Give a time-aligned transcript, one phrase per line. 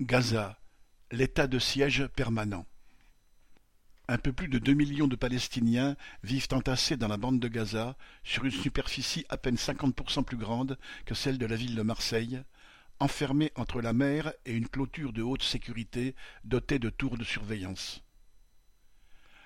[0.00, 0.58] Gaza,
[1.12, 2.64] l'état de siège permanent.
[4.08, 7.98] Un peu plus de deux millions de Palestiniens vivent entassés dans la bande de Gaza,
[8.24, 11.74] sur une superficie à peine cinquante pour cent plus grande que celle de la ville
[11.74, 12.42] de Marseille,
[12.98, 16.14] enfermés entre la mer et une clôture de haute sécurité
[16.44, 18.02] dotée de tours de surveillance.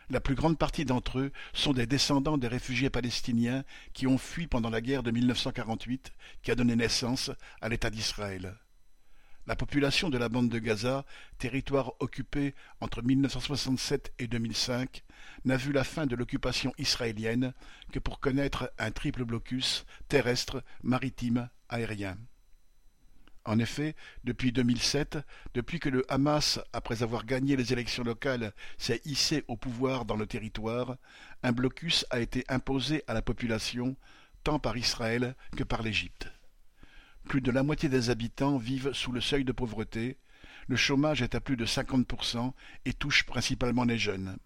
[0.08, 4.46] La plus grande partie d'entre eux sont des descendants des réfugiés palestiniens qui ont fui
[4.46, 6.12] pendant la guerre de 1948
[6.44, 8.56] qui a donné naissance à l'État d'Israël.
[9.46, 11.04] La population de la bande de Gaza,
[11.38, 15.04] territoire occupé entre 1967 et 2005,
[15.44, 17.52] n'a vu la fin de l'occupation israélienne
[17.92, 22.16] que pour connaître un triple blocus terrestre, maritime, aérien.
[23.44, 25.18] En effet, depuis 2007,
[25.52, 30.16] depuis que le Hamas, après avoir gagné les élections locales, s'est hissé au pouvoir dans
[30.16, 30.96] le territoire,
[31.42, 33.96] un blocus a été imposé à la population,
[34.42, 36.32] tant par Israël que par l'Égypte.
[37.28, 40.18] Plus de la moitié des habitants vivent sous le seuil de pauvreté,
[40.68, 42.52] le chômage est à plus de 50%
[42.84, 44.36] et touche principalement les jeunes.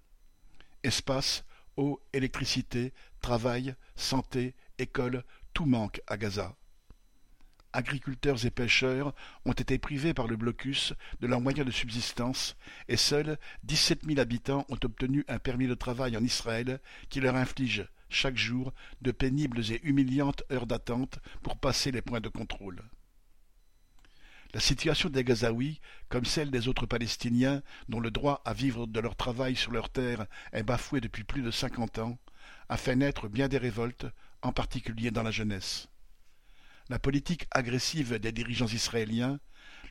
[0.83, 1.44] Espace,
[1.77, 6.56] eau, électricité, travail, santé, école, tout manque à Gaza.
[7.72, 9.14] Agriculteurs et pêcheurs
[9.45, 12.56] ont été privés par le blocus de leurs moyens de subsistance
[12.89, 16.80] et seuls dix-sept mille habitants ont obtenu un permis de travail en Israël
[17.11, 22.20] qui leur inflige chaque jour de pénibles et humiliantes heures d'attente pour passer les points
[22.20, 22.83] de contrôle.
[24.55, 29.01] La situation des Gazaouis, comme celle des autres Palestiniens, dont le droit à vivre de
[29.01, 32.19] leur travail sur leur terre est bafoué depuis plus de cinquante ans,
[32.70, 34.06] a fait naître bien des révoltes,
[34.41, 35.89] en particulier dans la jeunesse.
[36.89, 39.39] La politique agressive des dirigeants israéliens,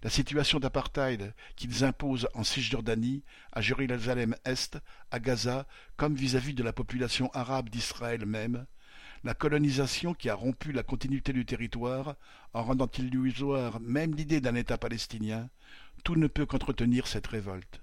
[0.03, 4.77] la situation d'apartheid qu'ils imposent en Cisjordanie, à Jérusalem-Est,
[5.11, 8.65] à Gaza, comme vis-à-vis de la population arabe d'Israël même,
[9.23, 12.15] la colonisation qui a rompu la continuité du territoire
[12.53, 15.49] en rendant illusoire même l'idée d'un État palestinien,
[16.03, 17.81] tout ne peut qu'entretenir cette révolte.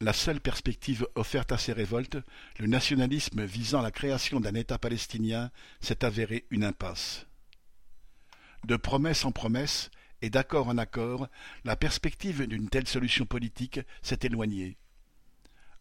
[0.00, 2.18] La seule perspective offerte à ces révoltes,
[2.58, 5.50] le nationalisme visant la création d'un État palestinien,
[5.80, 7.26] s'est avéré une impasse.
[8.64, 9.90] De promesse en promesse,
[10.30, 11.28] d'accord en accord,
[11.64, 14.76] la perspective d'une telle solution politique s'est éloignée.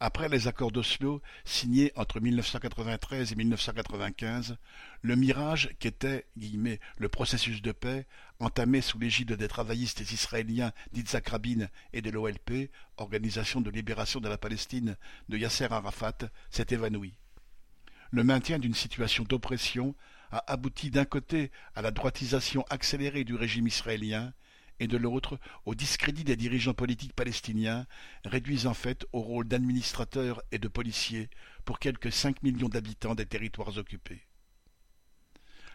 [0.05, 4.57] Après les accords d'Oslo, signés entre 1993 et 1995,
[5.01, 8.05] le mirage qu'était le processus de paix,
[8.41, 14.27] entamé sous l'égide des travaillistes israéliens d'Itzhak Rabin et de l'OLP, Organisation de libération de
[14.27, 14.97] la Palestine
[15.29, 16.17] de Yasser Arafat,
[16.49, 17.13] s'est évanoui.
[18.11, 19.95] Le maintien d'une situation d'oppression
[20.33, 24.33] a abouti d'un côté à la droitisation accélérée du régime israélien
[24.79, 27.85] et de l'autre au discrédit des dirigeants politiques palestiniens,
[28.25, 31.29] réduits en fait au rôle d'administrateurs et de policiers
[31.65, 34.25] pour quelques cinq millions d'habitants des territoires occupés.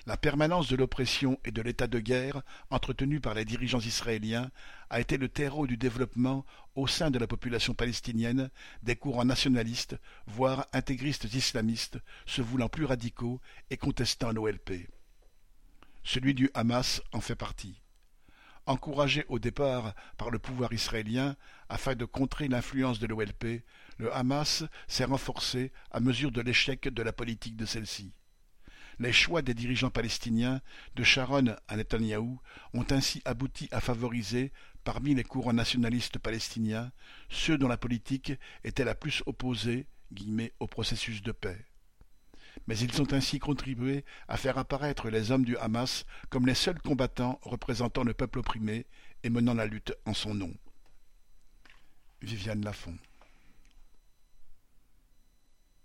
[0.09, 4.51] La permanence de l'oppression et de l'état de guerre entretenu par les dirigeants israéliens
[4.89, 6.47] a été le terreau du développement
[6.77, 8.49] au sein de la population palestinienne
[8.83, 14.89] des courants nationalistes, voire intégristes islamistes, se voulant plus radicaux et contestant l'OLP.
[16.05, 17.83] Celui du Hamas en fait partie.
[18.65, 21.37] Encouragé au départ par le pouvoir israélien
[21.69, 23.63] afin de contrer l'influence de l'OLP,
[23.99, 28.15] le Hamas s'est renforcé à mesure de l'échec de la politique de celle-ci.
[29.01, 30.61] Les choix des dirigeants palestiniens,
[30.97, 32.41] de Sharon à Netanyahou,
[32.75, 36.91] ont ainsi abouti à favoriser, parmi les courants nationalistes palestiniens,
[37.29, 38.33] ceux dont la politique
[38.65, 41.65] était la plus opposée guillemets, au processus de paix.
[42.67, 46.81] Mais ils ont ainsi contribué à faire apparaître les hommes du Hamas comme les seuls
[46.81, 48.87] combattants représentant le peuple opprimé
[49.23, 50.53] et menant la lutte en son nom.
[52.21, 52.99] Viviane Lafont